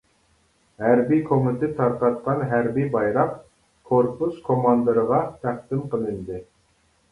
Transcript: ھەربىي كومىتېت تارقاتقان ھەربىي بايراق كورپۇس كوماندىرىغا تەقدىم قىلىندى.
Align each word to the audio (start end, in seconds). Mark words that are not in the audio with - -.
ھەربىي 0.83 1.19
كومىتېت 1.27 1.75
تارقاتقان 1.81 2.41
ھەربىي 2.55 2.89
بايراق 2.97 3.37
كورپۇس 3.93 4.41
كوماندىرىغا 4.51 5.23
تەقدىم 5.47 5.87
قىلىندى. 5.95 6.45